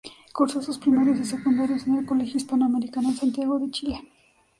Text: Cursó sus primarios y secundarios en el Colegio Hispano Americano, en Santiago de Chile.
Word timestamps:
Cursó 0.33 0.63
sus 0.63 0.79
primarios 0.79 1.19
y 1.19 1.25
secundarios 1.25 1.85
en 1.85 1.97
el 1.99 2.05
Colegio 2.07 2.37
Hispano 2.37 2.65
Americano, 2.65 3.09
en 3.09 3.17
Santiago 3.17 3.59
de 3.59 3.69
Chile. 3.69 4.01